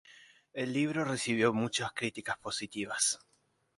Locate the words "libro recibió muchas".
0.73-1.91